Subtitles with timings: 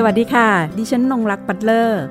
[0.00, 0.48] สวัสดีค่ะ
[0.78, 2.02] ดิฉันนงรักปัตเลอร์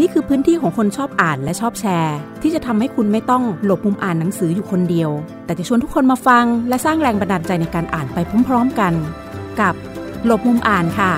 [0.00, 5.10] นี่คือพื้นที่ของคนชอบอ่านและชอบแชร์ ที่จะทำให้คุณไม่ต้องหลบมุมอ่านหนังสืออยู่คนเดียว
[5.44, 8.92] แต่จะชวนทุกคนมาฟัง และสร้างแรงบันดาลใจในการอ่านไปพร้อมๆกัน
[9.60, 9.74] กับ
[10.26, 11.12] หลบมุมอ่านค่ะ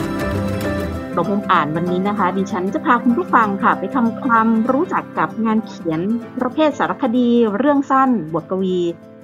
[1.14, 6.00] หลบมุมอ่านวันนี้นะคะ ดิฉันจะพาคุณผู้ฟังค่ะ ไปทำความรู้จักกับงานเขียน
[6.40, 8.78] ประเภทสารคดี เรื่องสั้น บทกวี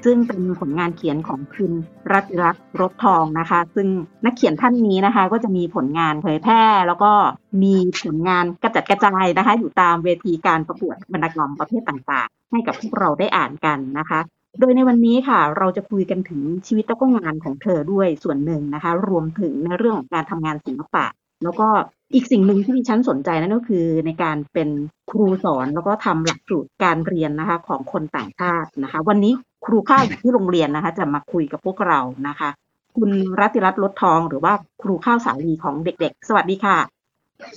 [0.05, 1.73] ซึ่งเป็นผลงานเขียนของคุณ
[2.13, 3.89] รัติรักษ์รถทองนะคะ ซึ่ง
[4.25, 7.13] นักเขียนท่านนี้นะคะ ก็จะมีผลงานเผยแพร่ แล้วก็
[7.63, 14.21] มีผลงานกระจัดกระจายนะคะ อยู่ตามเวทีการประกวดบรรณกรรมประเภทต่างๆ ให้กับพวกเราได้อ่านกันนะคะ
[14.61, 21.07] โดยในวันนี้ค่ะ เราจะคุยกันถึงชีวิตแล้วก็งานของเธอด้วยส่วนหนึ่งนะคะ รวมถึงในเรื่องของการทำงานศิลปะ
[21.45, 21.69] แล้วก็
[22.15, 24.69] อีกสิ่งหนึ่งที่ดิฉันสนใจนั่นก็คือในการเป็น
[25.11, 29.33] ครูสอนแล้วก็ทำหลักสูตรการเรียนนะคะของคนต่างชาตินะคะ วันนี้
[29.65, 32.51] ครูข้าวอยู่ที่โรงเรียนนะคะ จะมาคุยกับพวกเรานะคะ
[32.97, 36.79] คุณรัติรัตน์รถทองหรือว่าครูข้าวสาลีของเด็ก ๆ สวัสดีค่ะ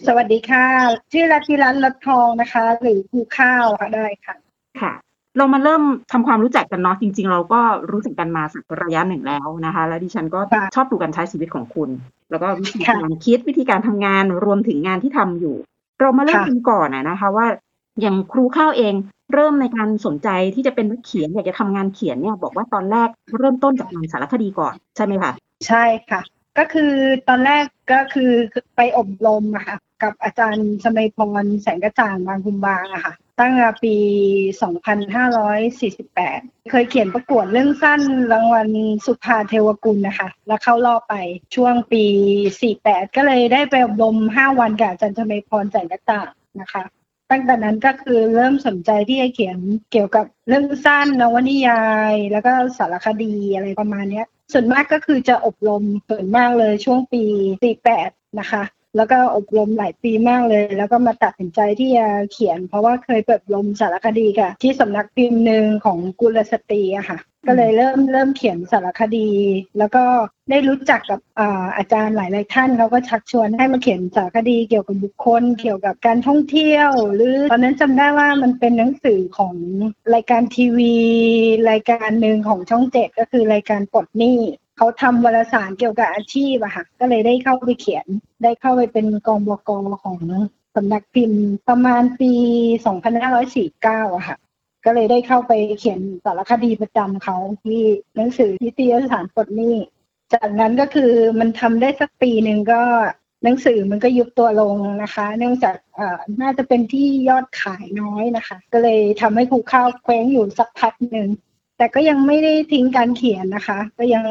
[0.08, 0.66] สวัสดีค่ะ
[1.12, 4.36] ชื่อรัติรัตน์รถทองนะคะ หรือครูข้าวค่ะได้ค่ะ
[4.82, 4.94] ค่ะ
[5.38, 11.90] เรามาเริ่มทำความรู้จักกันเนาะจริง ๆ เราก็รู้จักกันมาสักระยะหนึ่งแล้วนะคะ แล้วดิฉันก็ค่ะชอบดูการใช้ชีวิตของคุณ
[12.30, 15.56] แล้วก็วิธีค่ะการคิดวิธีการทำงานรวมถึงงานที่ทำอยู่
[16.00, 17.48] เรามาเริ่มค่ะกันก่อนนะนะคะ ว่า
[18.02, 18.94] อย่างครูข้าวเอง
[19.34, 25.32] เริ่มในการสนใจที่จะเป็นนักเขียนอยากจะทำงานเขียนเนี่ย บอกว่าตอนแรกเริ่มต้นจากงานสารคดีก่อนใช่ไหมคะ
[25.68, 26.22] ใช่ค่ะ
[26.58, 26.94] ก็คือ
[27.28, 28.32] ตอนแรกก็คือ
[28.76, 33.96] ไปอบรมอะค่ะกับอาจารย์สมัยพรแสงกระจ่างบางคุมบางอะค่ะ ตั้งแต่ปี
[35.74, 38.68] 2548 เคยเขียนประกวดเรื่องสั้นรางวัล
[39.06, 41.16] สุภาเทวกุลนะคะ แล้วเข้ารอบไป
[41.56, 42.04] ช่วงปี
[42.76, 46.30] 48 ก็เลยได้ไปอบรม 5 วันกับอาจารย์สมัยพรแสงกระจ่าง
[46.62, 46.84] นะคะ
[47.32, 49.58] ตั้งแต่นั้นก็คือเริ่มสนใจที่จะเขียน
[49.92, 57.24] เกี่ยวกับเรื่องสั้นนวนิยาย แล้วก็สารคดีอะไรประมาณเนี้ย ส่วนมากก็คือจะอบรมส่วนมากเลยช่วงปี
[57.82, 58.64] 48นะคะ
[58.98, 69.30] แล้วก็อบรมหลายปีมากเลย แล้วก็มาตัดสินใจที่จะเขียน เพราะว่าเคยเปิดอบรมสารคดีกับที่สำนักพิมพ์หนึ่งของกุลสตรีอะค่ะ ก็เลยเริ่มเริ่มเขียนสารคดี
[69.78, 70.04] แล้วก็
[70.50, 71.20] ได้รู้จักกับ
[71.78, 79.56] อาจารย์หลายๆท่านเขาก็ชักชวนให้มาเขียนสารคดีเกี่ยวกับบุคคล เกี่ยวกับการท่องเที่ยว หรือตอนนั้นจำได้ว่ามันเป็นหนังสือของ
[80.14, 80.96] รายการทีวี
[81.72, 84.40] รายการหนึ่งของช่องเจ็ดก็คือรายการปลดหนี้
[84.82, 88.08] เขาทำวารสารเกี่ยวกับอาชีพอะค่ะ ก็เลยได้เข้าไปเขียน
[88.44, 89.70] ได้เข้าไปเป็นกองบก
[90.04, 90.20] ของ
[90.76, 92.34] สำนักพิมพ์ประมาณปี
[93.20, 94.38] 2549อะค่ะ
[94.86, 97.82] ก็เลยได้เข้าไปเขียนสารคดีประจำเขาที่
[98.16, 99.76] หนังสือนิตยสารปลดหนี้
[100.34, 102.82] จากนั้นก็คือมันทำได้สักปีหนึ่งก็
[103.44, 111.30] หนังสือมันก็ยุบตัวลงนะคะ เนื่องจากเอ่อน่าจะเป็นที่ยอดขายน้อยนะคะ ก็เลยทำให้ครูข้าวเคว้งอยู่สักพักหนึ่ง
[111.82, 114.26] แต่ก็ยังไม่ได้ทิ้งการเขียนนะคะ ก็ยัง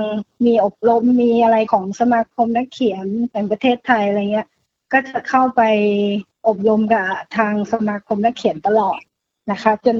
[0.46, 4.48] มีอบรมมีอะไรของสมาคมนักเขียนแห่งประเทศไทยอะไรเงี้ย
[4.92, 5.62] ก็จะเข้าไป
[6.48, 7.06] อบรมกับ
[7.36, 9.00] ทางสมาคมนักเขียนตลอด
[9.50, 9.98] นะคะ จน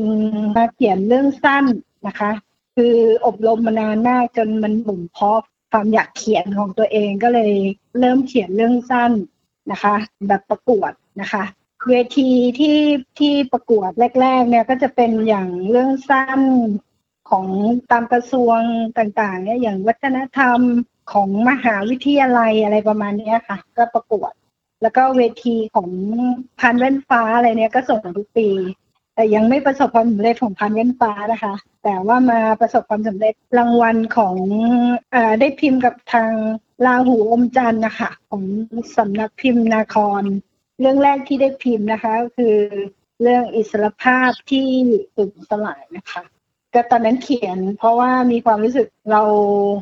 [0.56, 1.65] มาเขียนเรื่องสั้น
[2.06, 2.31] นะคะ
[2.77, 2.97] คือ
[3.27, 7.53] อบรมมานานมากจนมันบ่มเพาะความอยากเขียนของตัวเองก็เลย
[7.99, 9.12] เริ่มเขียนเรื่องสั้น
[9.71, 9.94] นะคะ
[10.28, 11.44] แบบประกวดนะคะ
[11.88, 12.78] เวทีที่
[13.19, 13.91] ที่ประกวด
[14.21, 16.41] แรก ๆ เนี่ยก็จะเป็นอย่างเรื่องสั้น
[17.31, 17.47] ของ
[17.91, 18.59] ตามกระทรวง
[18.99, 20.61] ต่างๆเนี่ยอย่างวัฒนธรรม
[21.13, 24.33] ของมหาวิทยาลัยอะไรประมาณนี้ค่ะ ก็ประกวด
[24.83, 25.91] แล้วก็เวทีของ
[26.61, 28.49] พันแว่นฟ้าอะไรเนี่ยก็ส่งทุกปี
[29.15, 31.55] แต่ยังไม่ประสบความสำเร็จของพันแว่นฟ้านะคะ
[31.85, 34.37] แต่ว่ามาประสบความสำเร็จรางวัลของ
[35.15, 36.33] อได้พิมพ์กับทาง
[36.87, 38.45] ลาหูอมจันนะคะ ของ
[38.97, 40.23] สำนักพิมพ์นาคร
[40.81, 42.57] เรื่องแรกที่ได้พิมพ์นะคะก็คือ
[43.23, 44.67] เรื่องอิสรภาพที่
[45.15, 46.23] สูญสลายนะคะ
[46.75, 49.22] ก็ตอนนั้นเขียน เพราะว่ามีความรู้สึกเรา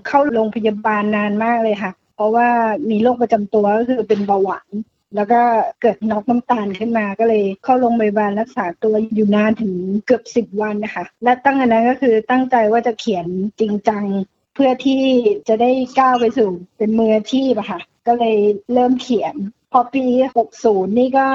[0.08, 2.48] เข้าโรงพยาบาลนานมากเลยค่ะ เพราะว่า
[2.90, 4.68] มีโรคประจำตัวก็คือเป็นเบาหวาน
[5.16, 5.40] แล้วก็
[5.80, 9.72] เกิดน็อกน้ำตาลขึ้นมาก็เลยเข้าโรงพยาบาลรักษาตัวอยู่นานถึง
[10.06, 13.26] เกือบสิบวันนะคะ และตั้งแต่นั้นก็คือตั้งใจว่าจะเขียน
[13.60, 14.04] จริงจัง
[14.54, 15.02] เพื่อที่
[15.48, 18.36] จะได้ก้าวไปสู่เป็นมืออาชีพอะค่ะ ก็เลย
[18.72, 19.34] เริ่มเขียน
[19.72, 20.04] พอปี
[20.46, 21.26] 60 นี่ก็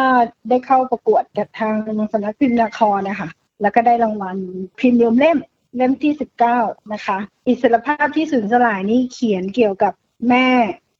[0.49, 1.75] ได้เข้าประกวดกับทาง
[2.11, 3.29] สำนักพิมพ์นครนะคะ
[3.61, 4.37] แล้วก็ได้รางวัล
[4.79, 5.37] พิมพ์รวมเล่ม
[5.77, 6.13] เล่มที่
[6.51, 7.17] 19 นะคะ
[7.47, 9.93] อิสรภาพที่สูญสลายนี่เขียนเกี่ยวกับ
[10.29, 10.47] แม่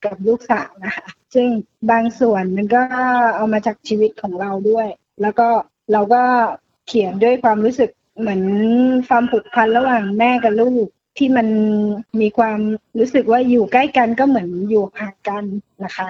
[0.05, 1.49] กับลูกสาวนะคะ ซึ่ง
[1.91, 2.81] บางส่วนมันก็
[3.35, 4.87] เอามาจากชีวิตของเราด้วย
[5.21, 5.47] แล้วก็
[5.91, 6.23] เราก็
[6.87, 7.89] เขียนด้วยความรู้สึก
[8.19, 8.41] เหมือน
[9.07, 11.47] ความผูกพันระหว่างแม่กับลูกที่มัน
[12.21, 12.59] มีความ
[12.99, 15.43] รู้สึกว่าอยู่ใกล้กันก็เหมือนอยู่ห่างกัน
[15.83, 16.07] นะคะ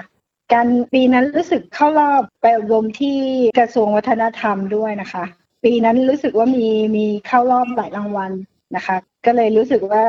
[0.52, 3.16] การปีนั้นรู้สึกเข้ารอบไปอบรมที่
[3.58, 5.24] กระทรวงวัฒนธรรมด้วยนะคะ
[5.64, 6.66] ปีนั้นรู้สึกว่ามี
[6.96, 8.32] มีเข้ารอบหลายรางวัล
[8.76, 8.96] นะคะ
[9.26, 10.04] ก็เลยรู้สึกว่า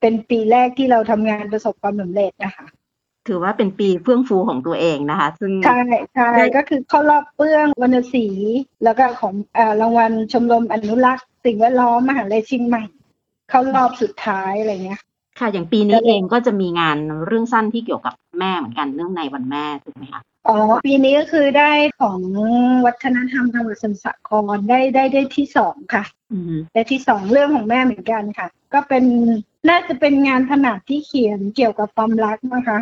[0.00, 2.66] เป็นปีแรกที่เราทำงานประสบความสำเร็จนะคะ
[3.28, 5.80] ถือว่าเป็นปีเฟื่องฟูของตัวเองนะคะ ซึ่งใช่
[6.14, 8.26] ใช่ก็คือเข้ารอบเปื้องวรรณศรี
[8.84, 12.84] แล้วก็ของเอ่อรางวัลชมรมอนุรักษ์ สิ่งแวดล้อมมหาลัยเชียงใหม่
[13.50, 15.00] เข้ารอบสุดท้ายอะไรเงี้ย
[15.38, 22.18] ค่ะอย่างปีนี้เองก็จะมีงานเรื่องสั้นที่เกี่ยวกับแม่เหมือนกันเรื่องในวันแม่ถูกไหมคะ อ๋อปีนี้ก็คือได้ของ
[22.86, 29.04] วัฒนธรรมจังหวัดสมุทรสาครได้ได้ได้ที่สองค่ะอืมและที่สองเรื่องของแม่เหมือนกันค่ะ ก็เป็น
[29.68, 32.78] น่าจะเป็นงานถนัดที่เขียนเกี่ยวกับความรักนะคะ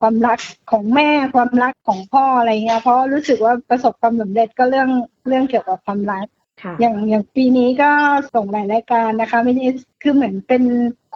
[0.00, 0.38] ความรัก
[0.70, 4.88] ของแม่ความรักของพ่ออะไรเงี้ยเพราะรู้สึกว่าประสบความสำเร็จก็เรื่อง
[5.28, 6.26] เรื่องเกี่ยวกับความรัก
[6.62, 7.90] ค่ะอย่างอย่างปีนี้ก็
[8.34, 9.68] ส่งหลายรายการนะคะไม่ใช่
[10.02, 10.62] คือเหมือนเป็น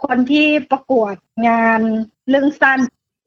[0.03, 1.15] คนที่ประกวด
[1.47, 1.81] งาน
[2.29, 2.79] เรื่องสั้น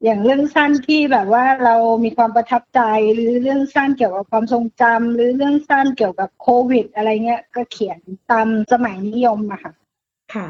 [0.03, 2.81] อย่างเรื่องสั้นที่แบบว่าเรามีความประทับใจ
[3.13, 7.99] หรือเรื่องสั้นเกี่ยวกับความทรงจำหรือเรื่องสั้นเกี่ยวกับโควิด อะไรเงี้ยก็เขียน
[8.31, 9.73] ตามสมัยนิยมอะค่ะ
[10.33, 10.47] ค่ะ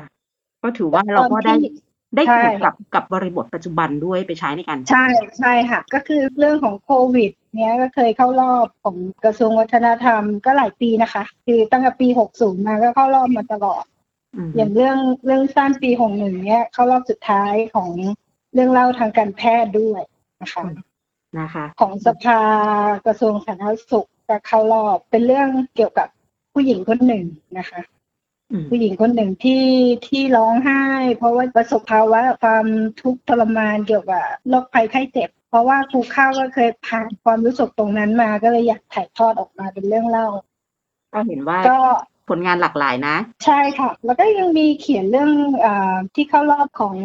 [0.64, 1.72] ก็ถือว่าเราก็ได้ตอนที่
[2.16, 5.08] ได้ใช่ถูกกับกับบริบทปัจจุบันด้วยไปใช้ในการใช่
[5.40, 12.08] ใช่ค่ะ ก็คือเรื่องของโควิด เนี้ยก็เคยเข้ารอบของกระทรวงวัฒนธรรมก็หลายปีนะคะ คือตั้งแต่ปี
[12.38, 13.84] 60 มาก็เข้ารอบมาตลอด
[14.36, 17.90] อืมอย่างเรื่องเรื่องสั้นปี 61 เนี้ยเข้ารอบสุดท้ายของ
[18.54, 20.02] เรื่องเล่าทางการแพทย์ด้วย
[20.42, 20.66] นะคะ
[21.40, 22.40] นะคะ ของสภา
[23.06, 26.08] กระทรวงสาธารณสุขก็เข้ารอบเป็นเรื่องเกี่ยวกับ
[26.54, 27.26] ผู้หญิงคนหนึ่ง
[27.58, 27.82] นะคะ
[28.52, 29.64] อืมผู้หญิงคนหนึ่งที่
[30.08, 30.84] ที่ร้องไห้
[31.18, 32.66] เพราะว่าประสบภาวะความ
[33.02, 40.28] ทุกข์ทรมานเกี่ยวกับโรคภัยไข้เจ็บ เพราะว่าครูข้าวก็เคยผ่านความรู้สึกตรงนั้นมาก็เลยอยากถ่ายทอดออกมาเป็นเรื่องเล่า
[41.14, 41.80] ก็เห็นว่าก็
[42.30, 43.16] ผลงานหลากหลายนะ
[43.46, 45.32] ใช่ค่ะ แล้วก็ยังมีเขียนเรื่อง
[45.66, 46.96] อาที่เข้ารอบของ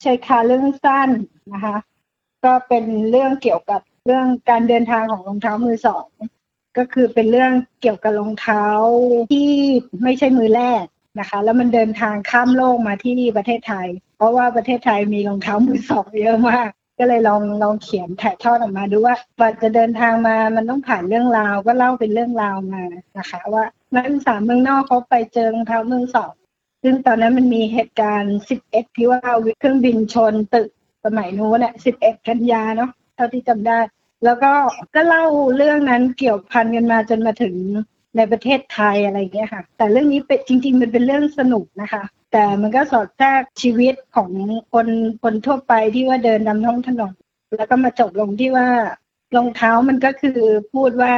[0.00, 1.10] เชยคาเรื่องสั้น
[1.52, 1.76] นะคะ
[2.44, 6.06] ก็เป็นเรื่องเกี่ยวกับเรื่องการเดินทางของรองเท้ามือสอง
[6.76, 8.64] ก็คือเป็นเรื่องเกี่ยวกับรองเท้า
[9.32, 9.50] ที่
[10.02, 10.84] ไม่ใช่มือแรก
[11.18, 22.82] นะคะ แล้วมันเดินทางข้ามโลกมาที่ประเทศไทย เพราะว่าประเทศไทยมีรองเท้ามือสองเยอะมาก ก็เลยลองลองเขียนถ่ายทอดออกมาดูว่ากว่าจะเดินทางมามันต้องผ่านเรื่องราว ก็เล่าเป็นเรื่องราวมา
[23.18, 23.64] นะคะ ว่า
[23.94, 26.32] นักศึกษาเมืองนอกเขาไปเจอรองเท้ามือสอง
[26.82, 29.20] ซึ่งตอนนั้นมันมีเหตุการณ์11ที่ว่า
[29.58, 30.68] เครื่องบินชนตึก
[31.04, 33.78] สมัยนู้นเนี่ย11กันยาเนาะเท่าที่จำได้
[34.24, 34.52] แล้วก็
[34.94, 35.24] ก็เล่า
[35.56, 37.54] เรื่องนั้นเกี่ยวพันกันมาจนมาถึง
[38.16, 44.30] ในประเทศไทยอะไรอย่างเงี้ยค่ะ แต่เรื่องนี้เป็นจริง ๆ มันเป็นเรื่องสนุกนะคะ แต่มันก็สอดแทรกชีวิตของ
[44.72, 44.88] คน
[45.22, 47.12] คนทั่วไปที่ว่าเดินนำท้องถนน
[47.56, 48.68] แล้วก็มาจบลงที่ว่า
[49.36, 50.38] รองเท้ามันก็คือ
[50.74, 51.14] พูดว่า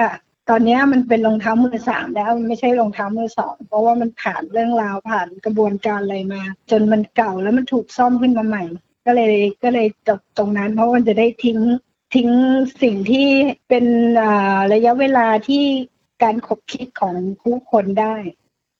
[0.48, 8.64] ตอนเนี้ยมันเป็นรองเท้ามือสามแล้วมันไม่ใช่รองเท้ามือสองเพราะว่ามันผ่านเรื่องราวผ่านกระบวนการอะไรมา จนมันเก่าแล้วมันถูกซ่อมขึ้นมาใหม่
[9.06, 11.58] ก็เลยก็เลยจบตรงนั้น เพราะมันจะได้ทิ้ง
[12.14, 12.28] ทิ้ง
[12.82, 13.28] สิ่งที่
[13.68, 13.84] เป็น
[14.22, 15.64] อ่าระยะเวลาที่
[16.22, 18.14] การขบคิดของผู้คนได้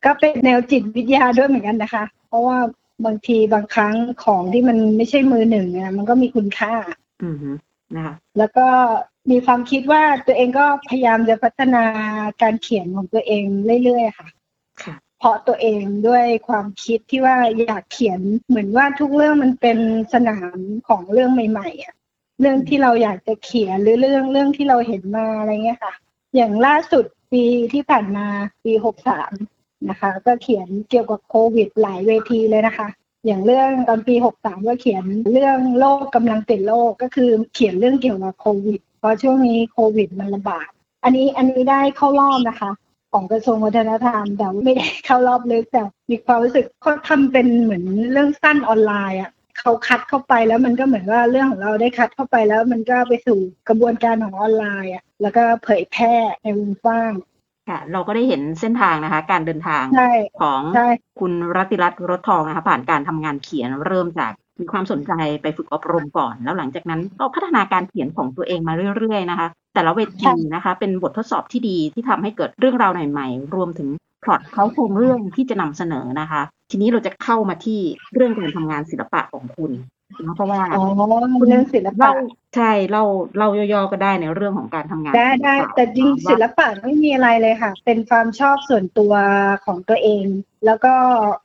[0.05, 2.59] ก็เป็นแนวจิตวิทยาด้วยเหมือนกันนะคะ เพราะว่า
[3.07, 6.75] บางทีบางครั้งของที่มันไม่ใช่มือหนึ่งอะมันก็มีคุณค่า
[7.23, 7.51] อืมฮึ
[7.95, 8.67] นะคะแล้วก็
[9.31, 11.85] มีความคิดว่าตัวเองก็พยายามจะพัฒนา
[12.43, 13.45] การเขียนของตัวเอง
[13.85, 14.29] เรื่อยๆค่ะ
[14.83, 19.79] ค่ะ เพราะตัวเองด้วยความคิดที่ว่าอยากเขียนเหมือนว่าทุกเรื่องมันเป็น
[20.15, 20.59] สนาม
[20.89, 21.95] ของเรื่องใหม่ๆอะ
[22.41, 25.95] เรื่องที่เราอยากจะเขียนหรือเรื่องเรื่องที่เราเห็นมาอะไรเงี้ยค่ะ
[26.37, 28.27] อย่างล่าสุดปีที่ผ่านมา
[28.65, 29.33] ปีหกสาม
[29.89, 32.89] นะคะ ก็เขียนเกี่ยวกับโควิดหลายเวทีเลยนะคะ
[33.27, 40.69] อย่างเรื่องตอนปีหกสามก็เขียนเรื่องโลกกำลังติดโลกก็คือเขียนเรื่องเกี่ยวกับโควิด เพราะช่วงนี้โควิดมันระบาด
[41.05, 42.71] อันนี้อันนี้ได้เข้ารอบนะคะ
[43.13, 57.13] ของกระทรวงวัฒนธรรม แต่ไม่ได้เข้ารอบลึกแต่มีความรู้สึกเขาทำเป็นเหมือนเรื่องสั้นออนไลน์อะเขาคัดเข้าไปแล้วมันก็เหมือนว่าเรื่องของเราได้คัดเข้าไปแล้วมันก็ไปสู่กระบวนการของออนไลน์อะแล้วก็เผยแพร่ในวงกว้าง
[57.69, 60.89] ค่ะเราก็ได้เห็นเส้นทางนะคะ การเดินทางใช่ของใช่
[61.21, 64.33] คุณรัติรัตน์รถทองนะคะ ผ่านการทำงานเขียนเริ่มจาก
[64.63, 73.89] มีความสนใจไปฝึกอบรมก่อน แล้วหลังจากนั้นก็พัฒนาการเขียนของตัวเองมาเรื่อย ๆ นะคะ แต่ละเวทีนะคะ เป็นบททดสอบที่ดีที่ทำให้เกิดเรื่องราวใหม่ๆรวมถึง
[74.23, 77.81] พล็อตเขาโครงเรื่องที่จะนำเสนอนะคะ ทีนี้เราจะเข้ามาที่
[78.15, 80.02] เรื่องการทำงานศิลปะของคุณนะ
[80.37, 80.85] เพราะว่าอ๋อ
[81.49, 82.13] เรื่องศิลปะเล่า
[82.57, 83.05] ใช่เล่า
[83.37, 89.13] เล่าย่อๆก็ได้ในเรื่องของการทำงานได้ได้ศิลปะแต่จริงว่าศิลปะไม่มีอะไรเลยค่ะ เป็นความชอบส่วนตัว
[89.67, 90.25] ของตัวเอง
[90.67, 90.95] แล้วก็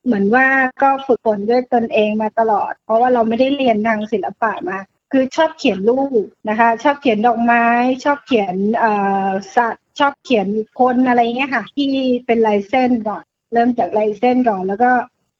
[0.05, 0.47] เหมือนว่า
[0.83, 4.79] ก็ฝึกฝนด้วยตนเองมาตลอด เพราะว่าเราไม่ได้เรียนทางศิลปะมา
[5.11, 7.65] คือชอบเขียนรูปนะคะ ชอบเขียนดอกไม้
[8.03, 8.91] ชอบเขียนเอ่
[9.25, 10.47] อสัตว์ชอบเขียน
[10.79, 11.89] คนอะไรเงี้ยค่ะ ที่
[12.25, 14.91] เป็นลายเส้นก่อน เริ่มจากลายเส้นก่อนแล้วก็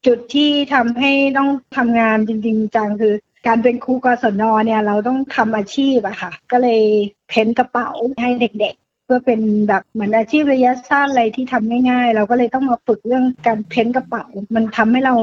[0.06, 3.14] จุดที่ทำให้ต้องทำงานจริง ๆ จังคือ
[3.48, 6.82] การเป็นครูกศนเนี่ยเราต้องทำอาชีพอะค่ะ ก็เลย
[7.30, 7.90] เพ้นกระเป๋า
[8.22, 14.26] ให้เด็กๆ เพื่อเป็นแบบเหมือนอาชีพระยะสั้นอะไรที่ทำง่ายๆ เราก็เลยต้องมาฝึกเรื่องการเพ้นกระเป๋า
[14.56, 15.16] มันทำให้เรา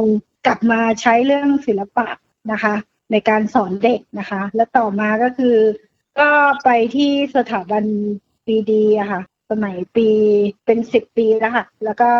[0.47, 2.07] กลับมาใช้เรื่องศิลปะ
[2.53, 2.75] นะคะ
[3.13, 5.57] ในการสอนเด็กนะคะ และต่อมาก็คือ
[6.21, 6.31] ก็
[6.65, 7.85] ไปที่สถาบัน
[8.47, 9.21] ปีดีอะค่ะ
[9.51, 10.09] สมัยปี
[10.67, 12.11] เป็นสิบปีแล้วค่ะ แล้วก็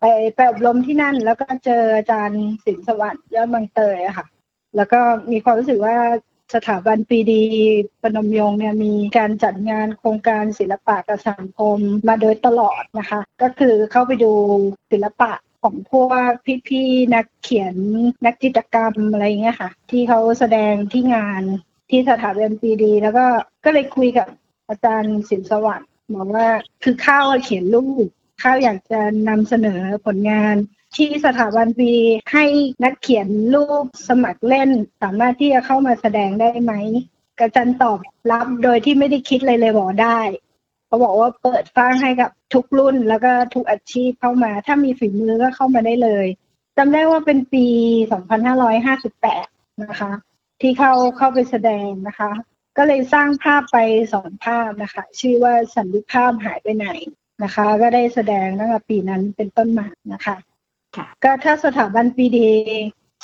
[0.00, 4.26] ไปไปอบรมที่นั่น แล้วก็เจออาจารย์สินสวัสดิ์ยอดบางเตยอะค่ะ
[4.76, 5.96] แล้วก็มีความรู้สึกว่า
[6.54, 7.42] สถาบันปีดี
[8.02, 14.32] ปนมยงเนี่ยมีการจัดงานโครงการศิลปะกับสังคมมาโดยตลอดนะคะ ก็คือเข้าไปดู
[14.92, 16.30] ศิลปะของพวก
[16.68, 17.74] พี่ๆนักเขียน
[18.24, 21.42] นักจิตรกรรมอะไรเงี้ยค่ะ ที่เขาแสดงที่งาน
[21.90, 23.26] ที่สถาบันปีดี แล้วก็
[23.64, 24.28] ก็เลยคุยกับ
[24.68, 26.48] อาจารย์สินสวัสดิ์ บอกว่า
[26.82, 28.06] คือข้าวเขียนรูป
[28.42, 30.56] ข้าวอยากจะนำเสนอผลงาน
[30.96, 31.92] ที่สถาบันปี
[32.32, 32.44] ให้
[32.84, 34.70] นักเขียนรูปสมัครเล่น
[35.02, 36.72] สามารถที่จะเข้ามาแสดงได้ไหม
[37.40, 37.98] กระจันตอบ
[38.32, 40.20] รับโดยที่ไม่ได้คิดเลยเลยบอกได้
[40.86, 46.26] เขาบอกว่าเปิดฟังให้กับทุกรุ่นแล้วก็ทุกอาชีพเข้ามา ถ้ามีฝีมือก็เข้ามาได้เลย
[46.76, 47.66] จำได้ว่าเป็นปี
[48.50, 50.12] 2558 นะคะ
[50.60, 52.30] ที่เข้าเข้าไปแสดงนะคะ
[52.76, 53.78] ก็เลยสร้างภาพไป
[54.12, 56.88] สองภาพนะคะ ชื่อว่าสันติภาพหายไปไหน
[57.42, 60.36] นะคะ ก็ได้แสดงตั้งแต่ปีนั้นเป็นต้นมานะคะ
[60.96, 62.48] ค่ะก็ถ้าสถาบันปีดี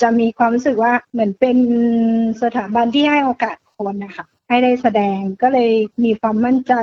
[0.03, 1.59] จะมีความรู้สึกว่าเหมือนเป็น
[2.43, 5.73] สถาบันที่ให้โอกาสคนนะคะให้ได้แสดงก็เลย
[6.05, 6.75] มีความมั่นใจ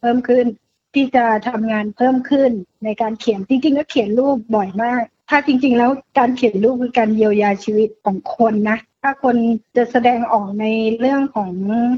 [0.00, 0.46] เพิ่มขึ้น
[0.94, 2.50] ที่จะทำงานเพิ่มขึ้น
[2.84, 9.36] ในการเขียนจริงๆก็เขียนรูปบ่อยมาก ถ้าจริง ๆ แล้วการเขียนรูปคือการเยียวยาชีวิตของคนนะ ถ้าคน
[9.76, 10.66] จะแสดงออกใน
[10.98, 11.52] เรื่องของ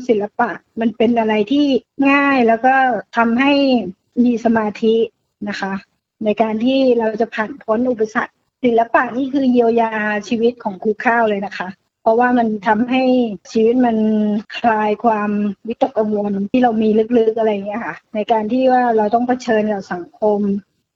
[0.09, 1.67] ศิลปะ มันเป็นอะไรที่
[2.11, 2.75] ง่ายแล้วก็
[3.17, 3.53] ทำให้
[4.25, 4.95] มีสมาธิ
[5.49, 5.73] นะคะ
[6.25, 8.35] ในการที่เราจะผ่านพ้นอุปสรรค
[8.65, 9.93] ศิลปะนี่คือเยียวยา
[10.29, 11.69] ชีวิตของครูข้าวเลยนะคะ
[12.03, 13.03] เพราะว่ามันทำให้
[13.53, 13.97] ชีวิตมัน
[14.59, 15.31] คลายความ
[15.69, 20.41] วิตกกังวลที่เรามีลึกๆอะไรอย่างเงี้ยค่ะ ในการที่ว่าเราต้องเผชิญกับสังคม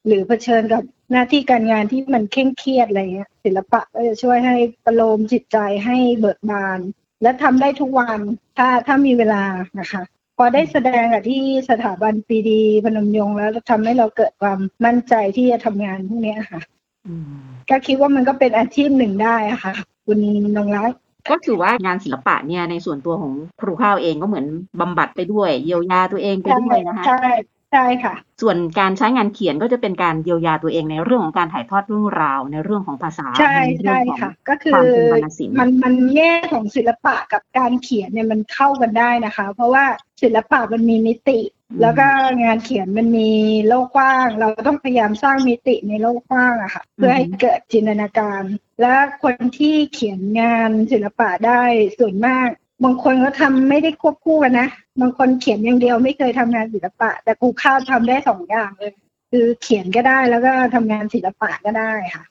[0.05, 6.79] หรือเผชิญกับ หน้าที่การงานที่มันเคร่งเครียดอะไรเงี้ยศิลปะก็จะช่วยให้ประโลมจิตใจให้เบิกบาน
[7.21, 8.19] และทำได้ทุกวัน
[8.57, 9.43] ถ้าถ้ามีเวลา
[9.79, 10.01] นะคะ
[10.37, 16.61] พอได้แสดงกับที่สถาบันปีดีพนมยงค์แล้วทำให้เราเกิดความมั่นใจที่จะทำงานพวกเนี้ยค่ะ
[17.07, 19.73] อืมก็คิดว่ามันก็เป็นอาชีพหนึ่งได้อะค่ะ
[20.05, 20.19] คุณ
[20.57, 20.91] นงรัก
[21.29, 24.45] ก็ถือว่างานศิลปะเนี่ยในส่วนตัวของครูข้าวเองก็เหมือน
[24.79, 27.27] บำบัดไปด้วย เยียวยาตัวเองไปด้วยนะคะใช่
[27.71, 39.85] ใช่ค่ะ ส่วนการใช้งานเขียนก็จะเป็นการเยียวยาตัวเองในเรื่องของการถ่ายทอดเรื่องราว ในเรื่องของภาษาใช่ในเรื่ใช่ของค่ะ ก็คืคอวามเป็นวรรณศิลป์มันมันแง่ของศิลปะกับการเขียนเนี่ยมันเข้ากันได้นะคะ เพราะว่า
[40.21, 41.39] ศิลปะมันมีมิติ
[41.81, 42.07] แล้วก็
[42.43, 43.29] งานเขียนมันมี
[43.67, 48.43] โลกกว้าง เราต้องพยายามสร้างมิติในโลกกว้างอะค่ะ เพื่อให้เกิดจินตนาการ
[48.81, 51.61] และคนที่เขียนงานศิลปะได้
[51.99, 52.47] ส่วนมาก
[52.83, 54.67] บางคนก็ทำไม่ได้ควบคู่กันนะ
[55.01, 58.93] บางคนเขียนอย่างเดียวไม่เคยทำงานศิลปะ แต่ครูข้าวทำได้สองอย่างเลย
[59.31, 62.23] คือเขียนก็ได้แล้วก็ทำงานศิลปะก็ได้ค่ะ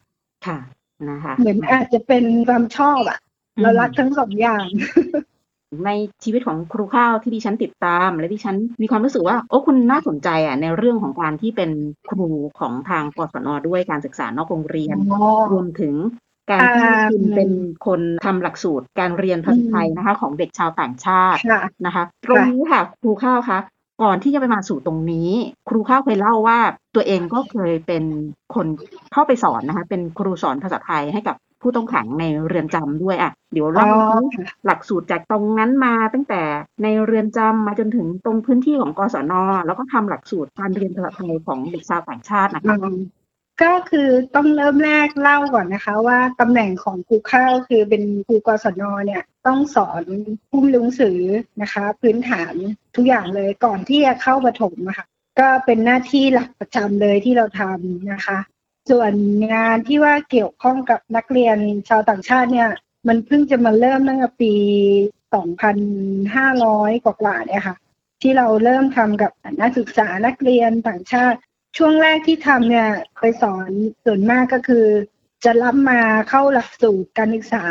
[0.46, 0.58] ค่ะ
[1.10, 3.18] นะคะเหมือนอาจจะเป็นความชอบอะ
[3.62, 4.66] เรารักทั้งสองอย่าง
[5.86, 5.90] ใน
[6.24, 11.70] ชีวิตของครูข้าวที่ดิฉันติดตาม และดิฉันมีความรู้สึกว่าโอ้คุณน่าสนใจอะในเรื่องของการที่เป็น
[12.10, 12.28] ครู
[12.60, 14.96] ของทางกศนด้วยการศึกษานอกโรงเรียน
[15.52, 15.94] รวมถึง
[16.50, 17.50] การที่อ่าคุณเป็น
[17.86, 23.58] คนทำหลักสูตรการเรียนภาษาไทยนะคะ ของเด็กชาวต่างชาติค่ะนะคะ ตรงนี้ค่ะครูข้าวคะ
[24.02, 25.30] ก่อนที่จะไปมาสู่ตรงนี้
[25.68, 26.58] ครูข้าวเคยเล่าว่า
[26.94, 28.04] ตัวเองก็เคยเป็น
[28.54, 28.66] คน
[29.12, 33.86] เข้าไปสอนนะคะ เป็นครูสอนภาษาไทยให้กับผู้ต้องขังในเรือนจำด้วยอะเดี๋ยวอ๋เล่าอ
[34.32, 36.42] สิหลักสูตรจากตรงนั้นมาตั้งแต่
[36.82, 39.32] ในเรือนจำมาจนถึงตรงพื้นที่ของกศน
[39.66, 42.94] แล้วก็ทำหลักสูตรการเรียนภาษาไทยของเด็กชาวต่างชาตินะคะอืม
[43.62, 50.02] ก็คือต้องเริ่มแรกเล่าก่อนนะคะ ว่าตำแหน่งของครูข้าวคือเป็นครูกศนเนี่ยต้องสอน
[50.48, 51.18] ผู้มีหนังสือ
[51.62, 52.54] นะคะ พื้นฐาน
[52.96, 55.06] ทุกอย่างเลยก่อนที่จะเข้าประถมนะคะ
[55.40, 58.38] ก็เป็นหน้าที่หลักประจำเลยที่เราทำนะคะ
[58.90, 59.14] ส่วน
[59.52, 61.56] งานที่ว่าเกี่ยวข้องกับนักเรียน
[61.88, 62.70] ชาวต่างชาติเนี่ย
[63.08, 64.54] มันเพิ่งจะมาเริ่มตั้งแต่ปี
[65.34, 67.76] 2,500 กว่าๆเนี่ยค่ะ
[68.22, 71.38] ที่เราเริ่มทำกับนักศึกษานักเรียนต่างชาติ
[71.76, 72.88] ช่วงแรกที่ทำเนี่ย
[73.20, 73.70] ไปสอน
[74.04, 74.86] ส่วนมากก็คือ
[75.44, 77.64] จะรับมาเข้าหลักสูตรการศึกษา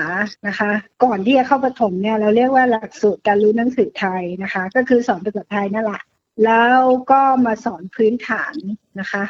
[0.47, 0.71] นะคะ
[1.03, 6.01] ก่อนที่จะเข้าประถมเนี่ยเราเรียกว่าหลักสูตรการรู้หนังสือไทยนะคะ ก็คือสอนภาษาไทยนั่นแหละ
[6.45, 6.79] แล้ว
[7.11, 8.55] ก็มาสอนพื้นฐาน
[8.99, 9.23] นะคะ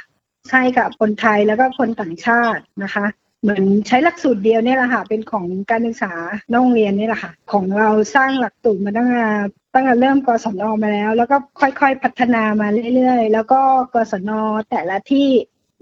[0.49, 3.05] ใช่กับคนไทยแล้วก็คนต่างชาตินะคะ
[3.41, 6.13] เหมือนใช้หลักสูตรเดียวเนี่ยแหละค่ะเป็นของการศึกษา
[6.51, 9.27] นอกโรงเรียนนี่แหละค่ะ ของเราสร้างหลักสูตรมาตั้งแต่
[9.73, 13.61] ตั้งแต่เริ่มกศนมาแล้ว แล้วก็ค่อยๆพัฒนามาเรื่อยๆ แล้วก็
[13.93, 14.29] กศน
[14.69, 15.29] แต่ละที่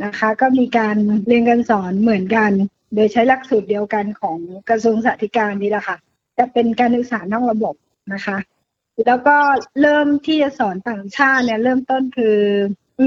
[0.03, 2.51] นะคะ ก็มีการเรียนการสอนเหมือนกัน
[2.95, 4.37] โดยใช้หลักสูตรเดียวกันของ
[4.69, 5.97] กระทรวงสาธการนี่แหละค่ะ
[6.35, 7.75] แต่เป็นการศึกษานอกระบบ
[8.13, 8.37] นะคะ
[9.07, 9.37] แล้วก็
[9.81, 12.37] เริ่มที่จะสอนต่างชาติเนี่ย เริ่มต้นคือ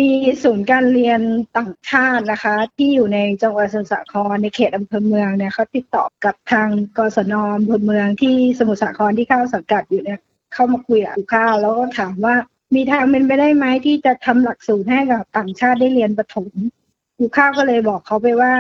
[0.00, 0.10] มี
[0.42, 1.20] ศูนย์การเรียน
[1.58, 10.20] ต่างชาตินะคะ ที่อยู่ในจังหวัดสมุทรสาครในเขตอำเภอเมืองเนี่ยเขาติดต่อกับทางกศนอำเภอเมืองที่สมุทรสาครที่เข้าสังกัดอยู่เนี่ย
[10.54, 12.34] เข้ามาคุยกับข้าวแล้วก็ถามว่า
[12.74, 16.50] มีทางเป็นไปได้ไหมที่จะทำหลักสูตรให้กับต่างชาติได้เรียนประถม
[17.16, 18.52] ครูข้าวก็เลยบอกเขาไปว่า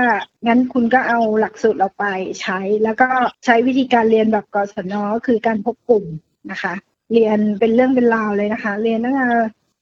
[0.46, 2.04] งั้นคุณก็เอาหลักสูตรเราไป
[2.40, 3.08] ใช้ แล้วก็
[3.44, 4.94] ใช้วิธีการเรียนแบบกศน
[5.26, 6.04] คือการพบกลุ่ม
[6.50, 6.74] นะคะ
[7.12, 9.28] เรียนเป็นเรื่องเป็นราวเลยนะคะ เรียนตั้งแต่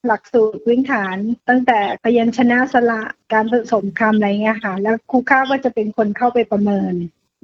[0.07, 1.17] หลักสูตรพื้นฐาน
[1.49, 6.95] ตั้งแต่พยัญชนะสระการผสมคำอะไรเงี้ยค่ะ แล้วครูข้าวก็จะเป็นคนเข้าไปประเมิน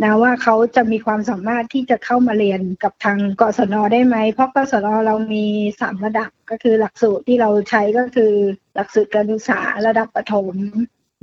[0.03, 5.45] นะว่าเขาจะมีความสามารถที่จะเข้ามาเรียนกับทางกศนได้ไหม เพราะกศนเรามี
[5.81, 8.33] สามระดับก็คือหลักสูตรที่เราใช้ก็คือ
[8.75, 10.55] หลักสูตรการศึกษาระดับประถม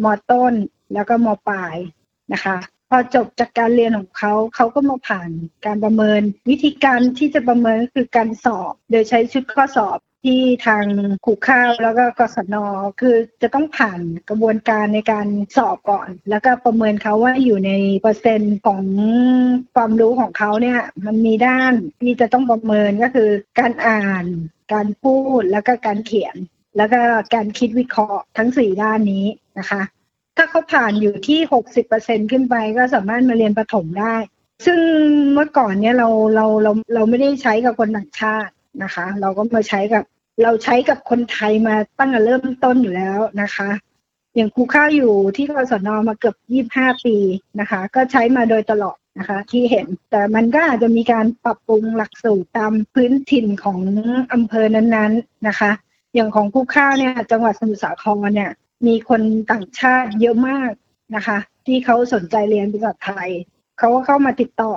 [0.04, 0.54] มต้น
[0.94, 1.76] แล้วก็มปลาย
[2.34, 2.58] นะคะ
[2.90, 5.30] พอจบจากการเรียนของเขาเขาก็มาผ่าน
[5.66, 10.86] การประเมิน วิธีการที่จะประเมินก็คือการสอบ โดยใช้ชุดข้อสอบ ที่ทาง
[11.26, 12.56] ขู่ข้าวแล้วก็กศน
[13.02, 14.00] คือจะต้องผ่าน
[14.30, 18.84] กระบวนการในการสอบก่อน แล้วก็ประเมินเขาว่าอยู่ในเปอร์เซ็นต์ของ
[19.76, 24.26] ความรู้ของเขาเนี่ยมันมีด้านที่จะต้องประเมินก็คือการอ่าน
[24.74, 26.36] การพูดแล้วก็การเขียน
[26.78, 27.00] แล้วก็
[27.36, 29.26] การคิดวิเคราะห์ทั้งสี่ด้านนี้
[29.60, 29.82] นะคะ
[30.38, 34.16] ถ้าเขาผ่านอยู่ที่หกสิบเปอร์เซ็นขึ้นไปก็สามารถมาเรียนประถมได้
[34.66, 34.80] ซึ่ง
[35.34, 40.04] เมื่อก่อนเนี่ยเราเราเราเราไม่ได้ใช้กับคนต่างชาติ นะคะ เราก็มาใช้กับ
[40.44, 43.70] เราใช้กับคนไทยมาตั้งแต่เริ่มต้นอยู่แล้วนะคะ
[44.36, 47.16] อย่างครูข้าวอยู่ที่กศนมาเกือบยี่บห้าปี
[47.60, 53.80] นะคะ ก็ใช้มาโดยตลอดนะคะ ที่เห็นแต่มันก็อาจจะมีการปรับปรุงหลักสูตรตามพื้นถิ่นของ
[54.34, 55.72] อำเภอนั้นๆนะคะ
[56.14, 58.52] อย่างของครูข้าวเนี่ยจังหวัดสมุทรสาครเนี่ย
[58.88, 60.72] มีคนต่างชาติเยอะมาก
[61.16, 63.30] นะคะ ที่เขาสนใจเรียนภาษาไทย
[63.80, 64.74] เขาก็เข้ามาติดต่อ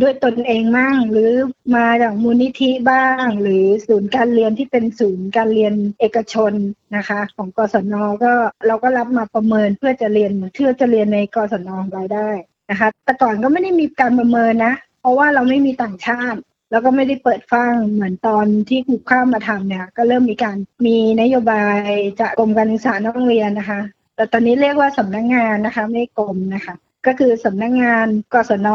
[0.00, 1.32] ด้วยตนเองมั่งหรือ
[1.76, 6.52] มาจากมูลนิธิบ้าง หรือศูนย์การเรียนที่เป็นศูนย์การเรียนเอกชน
[6.96, 8.32] นะคะ ของกศนก็
[8.66, 12.30] เราก็รับมาประเมินเพื่อจะเรียนเพื่อจะเรียนในกศนของเราได้
[12.70, 21.88] นะคะ แต่ก่อนก็ไม่ได้มีการประเมินนะ เพราะว่าเราไม่มีต่างชาติ แล้วก็ไม่ได้เปิดฟังเหมือนตอนที่ครูข้ามมาทำเนี่ย ก็เริ่มมีการมีนโยบาย
[22.20, 23.80] จากกรมการศึกษานักเรียนนะคะ
[24.16, 26.74] แต่ตอนนี้เรียกว่าสำนักงงานนะคะ ไม่กรมนะคะ
[27.06, 28.68] ก็คือสำนักงงานกศน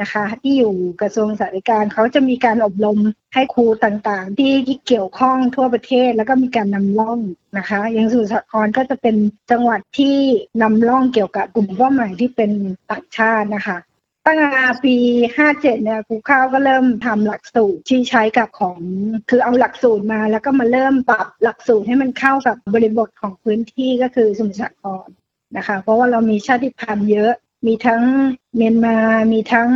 [0.00, 2.98] นะคะ ที่อยู่กระทรวงสาธารณการเขาจะมีการอบรม
[3.34, 7.18] ให้ครูต่างๆ ที่ที่เกี่ยวข้องทั่วประเทศแล้วก็มีการนำร่อง
[7.58, 9.16] นะคะอย่างสุสาครก็จะเป็น
[9.50, 10.16] จังหวัดที่
[10.62, 12.50] นำร่องเกี่ยวกับกลุ่มเป้าหมายที่เป็น
[12.90, 13.78] ต่างชาตินะคะ
[14.26, 14.96] ตั้งแต่ปี
[15.36, 18.78] 57 เนี่ยครูข้าวก็เริ่มทำหลักสูตรที่ใช้กับของ
[19.30, 25.08] คือเอาหลักสูตรมา แล้วก็มาเริ่มปรับหลักสูตรให้มันเข้ากับบริบทของพื้นที่ก็คือสมุทรสาคร
[25.56, 27.32] นะคะ เพราะว่าเรามีชาติพันธุ์เยอะ
[27.66, 28.02] มีทั้ง
[28.56, 28.96] เมียนมา
[29.32, 29.70] มีทั้ง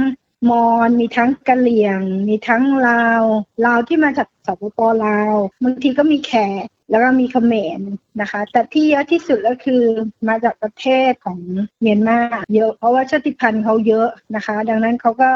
[0.51, 3.23] มอญมีทั้งกะเหรี่ยง มีทั้งลาว
[3.67, 7.81] ลาวที่มาจากสปปลาวบางทีก็มีแขกแล้วก็มีเขมร
[8.21, 9.83] นะคะ แต่ที่เยอะที่สุดก็คือ
[10.29, 11.39] มาจากประเทศของ
[11.81, 12.19] เมียนมา
[12.55, 15.31] เยอะ เพราะว่าชาติพันธุ์เขาเยอะนะคะ ดังนั้นเขาก็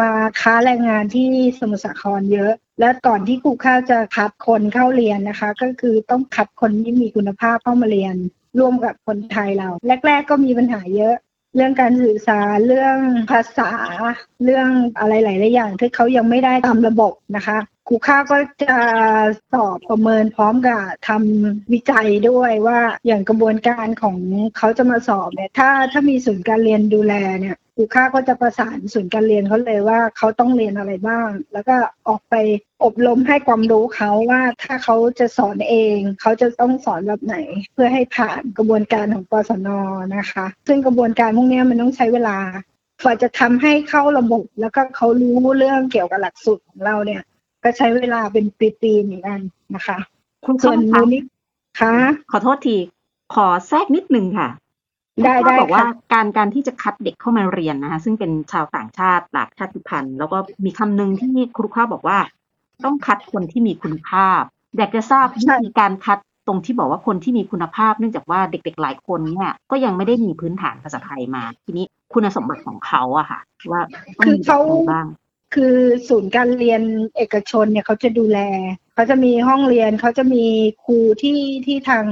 [0.00, 1.28] มาค้าแรงงานที่
[1.58, 8.16] สมุทรสาครเยอะ และก่อนที่ครูข้าวจะคัดคนเข้าเรียนนะคะ ก็คือต้องคัดคนที่มีคุณภาพเข้ามาเรียน
[8.58, 9.70] ร่วมกับคนไทยเรา
[10.06, 11.14] แรก ๆ ก็มีปัญหาเยอะ
[11.54, 12.96] เรื่องการสื่อสารเรื่อง
[13.30, 13.70] ภาษา
[14.44, 18.76] เรื่องอะไรหลาย ๆ อย่างที่เขายังไม่ได้ตามระบบนะคะ ครูข้าก็จะ
[19.52, 24.16] สอบประเมินพร้อมกับทำวิจัยด้วยว่าอย่างกระบวนการของ
[24.56, 31.76] เขาจะมาสอบเนี่ยถ้าถ้ามีศูนย์การเรียนดูแลเนี่ยครูข้าก็จะประสานศูนย์การเรียนเขาเลยว่าเขาต้องเรียนอะไรบ้าง แล้วก็
[32.08, 32.34] ออกไป
[32.84, 37.36] อบรมให้ความรู้เขาว่าถ้าเขาจะสอนเอง เขาจะต้องสอนแบบไหน
[37.74, 39.68] เพื่อให้ผ่านกระบวนการของกศน
[40.16, 42.38] นะคะ ซึ่งกระบวนการพวกนี้มันต้องใช้เวลา
[43.02, 47.22] กว่าจะทำให้เข้าระบบแล้วก็เขารู้เรื่องเกี่ยวกับหลักสูตรของเราเนี่ย
[47.64, 48.46] ก็ใช้เวลาเป็น
[48.80, 49.40] ปีๆเหมือนกัน
[49.74, 49.98] นะคะ
[50.44, 51.28] คุณส่วนมูลนิธิ
[51.80, 51.94] คะ
[52.30, 52.76] ขอโทษที
[53.34, 54.48] ขอแทรกนิดนึงค่ะ
[55.24, 62.18] ได้ได้บอกว่าการการที่จะคัดเด็กเข้ามาเรียนนะคะซึ่งเป็นชาวต่างชาติหลากชาติพันธุ์ แล้วก็มีคำนึงที่ครูข้าบอกว่า
[62.84, 64.40] ต้องคัดคนที่มีคุณภาพ
[64.78, 73.80] อยากจะทราบวิธีการคัดตรงที่บอกว่าคนที่มีคุณภาพ เนื่องจากว่าเด็กๆหลายคนเนี่ย ก็ยังไม่ได้มีพื้นฐานภาษาไทยมา ทีนี้คุณสมบัติของเขาอะค่ะ ว่า
[74.22, 74.58] คือเขา
[74.90, 75.06] บ้าง
[75.54, 75.76] คือ
[76.08, 76.82] ศูนย์การเรียน
[77.16, 78.38] เอกชนเนี่ยเขาจะดูแล
[78.94, 80.44] เขาจะมีห้องเรียนเขาจะมี
[80.84, 82.04] ครูที่ที่ทาง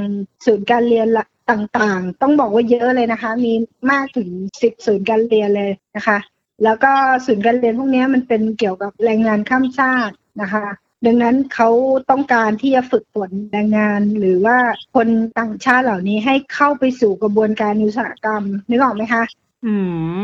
[0.46, 1.08] ศูนย์การเรียน
[1.50, 3.52] ต่างๆ ต้องบอกว่าเยอะเลยนะคะ มี
[3.90, 4.28] มากถึง
[4.62, 6.18] สิบศูนย์การเรียนเลยนะคะ
[6.64, 6.92] แล้วก็
[7.26, 10.66] ศูนย์การเรียนพวกนี้มันเป็นเกี่ยวกับแรงงานข้ามชาตินะคะ
[11.06, 11.68] ดังนั้นเขา
[12.10, 14.58] ต้องการที่จะฝึกฝนแรงงาน หรือว่า
[14.94, 19.22] คนต่างชาติเหล่านี้ให้เข้าไปสู่กระบวนการอุตสาหกรรมนึกออกไหมคะ
[19.66, 19.74] อื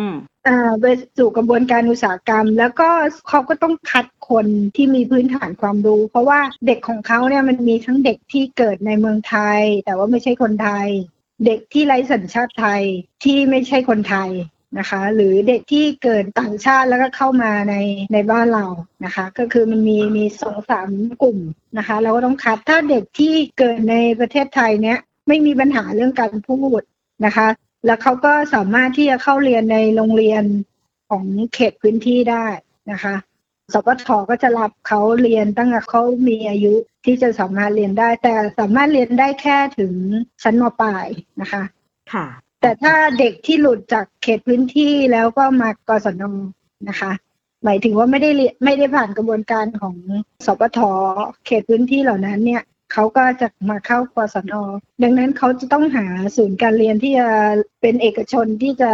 [0.07, 0.09] ม
[0.81, 0.87] ไป
[1.19, 2.89] สู่กระบวนการอุตสาหกรรม แล้วก็
[3.29, 10.89] เขาก็ต้องคัดคนที่มีพื้นฐานความรู้ เพราะว่าเด็กของเขาเนี่ยมันมีทั้งเด็กที่เกิดในเมืองไทย แต่ว่าไม่ใช่คนไทย
[11.45, 12.83] เด็กที่ไร้สัญชาติไทย
[13.25, 14.31] ที่ไม่ใช่คนไทย
[14.79, 17.75] นะคะ หรือเด็กที่เกิดต่างชาติแล้วก็เข้ามาใน
[18.13, 18.67] ในบ้านเรา
[19.05, 20.89] นะคะ ก็คือมันมีมีสองสาม
[21.23, 21.39] กลุ่ม
[21.79, 26.83] นะคะ เราก็ต้องคัดถ้าเด็กที่เกิดในประเทศไทยเนี้ยไม่มีปัญหาเรื่องการพูด
[27.25, 27.47] นะคะ
[27.87, 30.44] แล้วเขาก็สามารถที่จะเข้าเรียนในโรงเรียน
[31.09, 32.46] ของเขตพื้นที่ได้
[32.92, 33.14] นะคะ
[33.72, 39.92] สปทก็จะรับเขาเรียนตั้งแต่เขามีอายุที่จะสามารถเรียนได้ แต่สามารถเรียนได้แค่ถึง
[40.42, 41.07] ชั้นมปลาย
[41.40, 41.62] นะคะ
[42.12, 42.27] ค่ะ
[42.61, 46.22] แต่ถ้าเด็กที่หลุดจากเขตพื้นที่แล้วก็มากศน
[46.88, 47.12] นะคะ
[47.64, 48.31] หมายถึงว่าไม่ได้
[48.64, 49.96] ไม่ได้ผ่านกระบวนการของ
[50.46, 50.79] สปท
[51.46, 54.53] เขตพื้นที่เหล่านั้นเนี่ย เขาก็จะมาเข้ากศน
[55.03, 57.29] ดังนั้นเขาจะต้องหาศูนย์การเรียนที่จะ
[57.81, 58.92] เป็นเอกชนที่จะ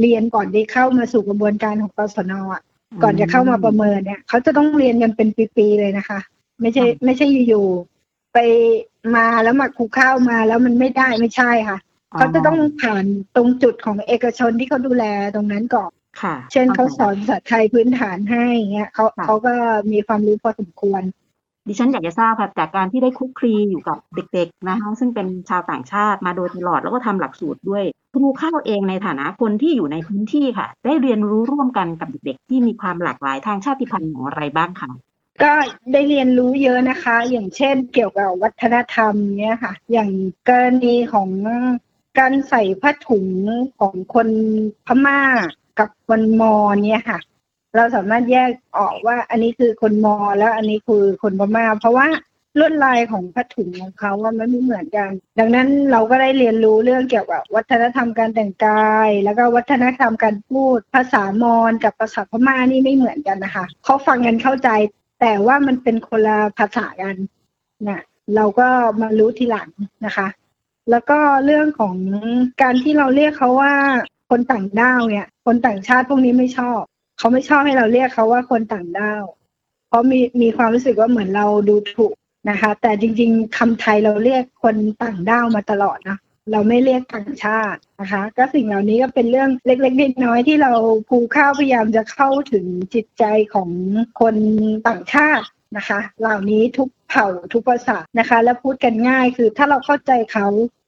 [0.00, 2.62] เรียนก่อนที่เข้ามาสู่กระบวนการของกศนอะ
[3.02, 6.18] ก่อนจะเข้ามาประเมินเนี่ยเขาจะต้องเรียนกันเป็นปีๆเลยนะคะ
[6.60, 8.38] ไม่ใช่ ไม่ใช่อยู่ๆไป
[9.16, 11.78] มาแล้วมาคูข้าวมาแล้วมันไม่ได้ไม่ใช่ค่ะ
[12.18, 13.04] เขาจะต้องผ่าน
[13.36, 15.90] ตรงจุดของเอกชนที่เขาดูแลตรงนั้นก่อน
[16.52, 19.54] เช่นเขาสอนภาษาไทยพื้นฐานให้เงี้ยเขาเขาก็
[19.92, 21.02] มีความรู้พอสมควร
[21.68, 34.90] ดิฉันอยากจะทราบค่ะจากการที่ได้คุกคลีอยู่กับเด็ก ๆ นะคะซึ่งเป็นชาวต่างชาติมาโดยตลอดแล้วก็ทำหลักสูตรด้วยครูข้าวเองในฐานะคนที่อยู่ในพื้นที่ค่ะ ได้เรียนรู้ร่วมกันกับเด็กๆที่มีความหลากหลายทางชาติพันธุ์อย่างไรบ้างคะ
[35.42, 35.52] ก็
[35.92, 40.10] ได้เรียนรู้เยอะนะคะ อย่างเช่นเกี่ยวกับวัฒนธรรมเนี่ยค่ะ อย่าง
[40.48, 41.30] กรณีของ
[42.18, 43.26] การใส่ผ้าถุง
[43.78, 44.28] ของคน
[44.86, 45.20] พม่า
[45.78, 47.18] กับคนมอเนี่ยค่ะ
[47.76, 52.08] เราสามารถแยกออกว่า อันนี้คือคนมอแล้วอันนี้คือคนพม่าเพราะว่า
[52.58, 64.68] ลวดลายของผ้าถุงของเขาว่ามันไม่เหมือนกัน ดังนั้นเราก็ได้เรียนรู้เรื่องเกี่ยวกับวัฒนธรรมการแต่งกาย แล้วก็วัฒนธรรมการพูด ภาษามอญกับภาษาพม่านี่ไม่เหมือนกันนะคะเขาฟังกันเข้าใจ
[65.20, 67.16] แต่ว่ามันเป็นคนละภาษากัน
[67.88, 68.02] นะ
[68.36, 68.68] เราก็
[69.00, 69.68] มารู้ทีหลัง
[70.06, 70.28] นะคะ
[70.90, 71.96] แล้วก็เรื่องของ
[72.62, 73.74] การที่เราเรียกเขาว่า
[74.30, 76.80] คนต่างด้าวเนี่ย คนต่างชาติพวกนี้ไม่ชอบ
[77.18, 79.24] เขาไม่ชอบให้เราเรียกเขาว่าคนต่างด้าว
[79.88, 82.14] เพราะมีมีความรู้สึกว่าเหมือนเราดูถูก
[82.50, 86.18] นะคะ แต่จริง ๆคำไทยเราเรียกคนต่างด้าวมาตลอดนะ
[86.52, 90.72] เราไม่เรียกต่างชาตินะคะ ก็สิ่งเหล่านี้ก็เป็นเรื่องเล็กๆนิดน้อยที่เรา
[91.08, 93.24] ภูข้าวพยายามจะเข้าถึงจิตใจ
[93.54, 93.70] ของ
[94.20, 94.36] คน
[94.88, 100.46] ต่างชาติ นะคะ เหล่านี้ทุกเผ่าทุกภาษานะคะ และพูดกันง่ายคือถ้าเราเข้าใจเขา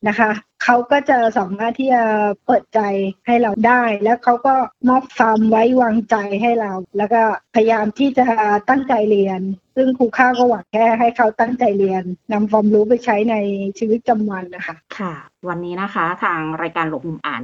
[0.08, 0.30] นะคะ
[0.64, 2.02] เขาก็จะสามารถที่จะ
[2.46, 2.80] เปิดใจ
[3.26, 4.54] ให้เราได้ แล้วเขาก็
[4.88, 7.22] มอบความไว้วางใจให้เรา แล้วก็
[7.54, 8.26] พยายามที่จะ
[8.68, 9.40] ตั้งใจเรียน
[9.76, 13.34] ซึ่งครูข้าก็หวังแค่ให้เขาตั้งใจเรียนนำความรู้ไปใช้ใน
[13.78, 15.12] ชีวิตประจำวันนะคะ ค่ะ
[15.48, 17.42] วันนี้นะคะทางรายการหลบมุมอ่าน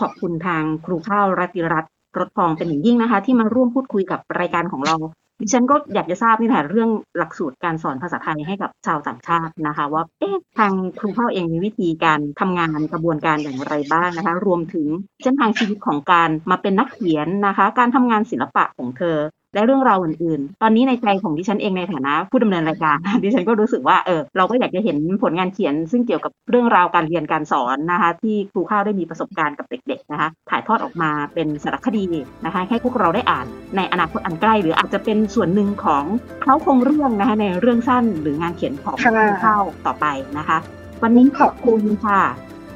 [0.00, 4.96] ขอบคุณทางครูข้าวรัติรัตน์รถฟองเป็นอย่างยิ่งนะคะ ที่มาร่วมพูดคุยกับรายการของเรา
[5.40, 14.86] ดิฉันก็อยากจะทราบนี่แหละเรื่องหลักสูตรการสอนภาษาไทยให้กับชาวต่างชาตินะคะ ว่าเอ๊ะทางครูพ่อเองมีวิธีการทำงานกระบวนการอย่างไรบ้างนะคะ รวมถึง
[15.22, 19.16] เส้นทางชีวิตของการมาเป็นนักเขียนนะคะ การทำงานศิลปะของเธอ
[19.54, 32.04] และเรื่องราวอื่นๆ ตอนนี้ในใจของดิฉันเองในฐานะผู้ดำเนินรายการ ดิฉันก็รู้สึกว่าเออเราก็อยากจะเห็นผลงานเขียน ซึ่งเกี่ยวกับเรื่องราวการเรียนการสอนนะคะที่ครูข้าวได้มีประสบการณ์กับเด็กๆนะคะถ่ายทอดออกมาเป็นสารคดี
[32.44, 36.04] นะคะให้พวกเราได้อ่านในอนาคตอันใกล้ หรืออาจจะเป็นส่วนหนึ่งของ
[36.42, 40.06] เขาคงเรื่องนะคะในเรื่องสั้นหรืองานเขียนของครูข้าวต่อไป
[40.38, 40.58] นะคะ
[41.02, 42.22] วันนี้ขอบคุณค่ะ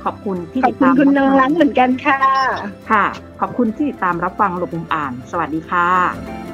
[0.04, 2.20] ขอบคุณที่ติดตามคุณเนืองร้านเหมือนกันค่ะ
[2.90, 3.04] ค่ะ
[3.40, 6.53] ขอบคุณที่ติดตามรับฟังหลบมุมอ่าน สวัสดีค่ะ